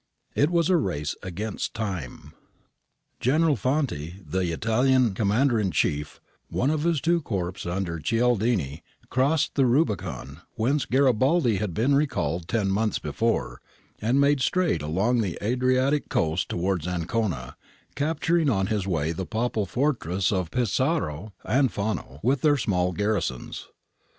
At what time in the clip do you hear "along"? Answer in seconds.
14.81-15.21